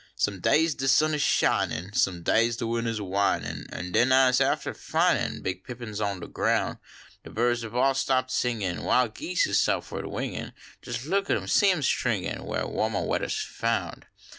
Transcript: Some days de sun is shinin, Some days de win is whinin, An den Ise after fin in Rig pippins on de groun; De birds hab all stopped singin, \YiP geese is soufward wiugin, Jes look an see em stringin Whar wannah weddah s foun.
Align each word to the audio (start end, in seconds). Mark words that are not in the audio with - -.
Some 0.15 0.39
days 0.39 0.73
de 0.73 0.87
sun 0.87 1.13
is 1.13 1.21
shinin, 1.21 1.93
Some 1.93 2.23
days 2.23 2.57
de 2.57 2.65
win 2.65 2.87
is 2.87 2.97
whinin, 2.99 3.67
An 3.71 3.91
den 3.91 4.11
Ise 4.11 4.41
after 4.41 4.73
fin 4.73 5.15
in 5.17 5.43
Rig 5.43 5.63
pippins 5.63 6.01
on 6.01 6.21
de 6.21 6.27
groun; 6.27 6.79
De 7.23 7.29
birds 7.29 7.61
hab 7.61 7.75
all 7.75 7.93
stopped 7.93 8.31
singin, 8.31 8.79
\YiP 8.81 9.13
geese 9.13 9.45
is 9.45 9.59
soufward 9.59 10.05
wiugin, 10.05 10.53
Jes 10.83 11.05
look 11.05 11.29
an 11.29 11.47
see 11.47 11.69
em 11.69 11.83
stringin 11.83 12.45
Whar 12.45 12.65
wannah 12.67 13.05
weddah 13.05 13.25
s 13.25 13.43
foun. 13.47 14.01